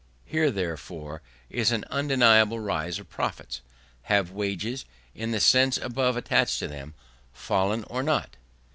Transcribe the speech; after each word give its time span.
Here, 0.25 0.49
therefore, 0.49 1.21
is 1.51 1.71
an 1.71 1.85
undeniable 1.91 2.59
rise 2.59 2.97
of 2.97 3.07
profits. 3.07 3.61
Have 4.09 4.31
wages, 4.31 4.83
in 5.13 5.29
the 5.29 5.39
sense 5.39 5.77
above 5.77 6.17
attached 6.17 6.57
to 6.57 6.67
them, 6.67 6.95
fallen 7.33 7.83
or 7.83 8.01
not? 8.01 8.35